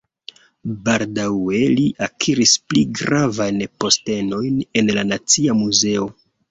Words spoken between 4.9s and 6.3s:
la Nacia Muzeo.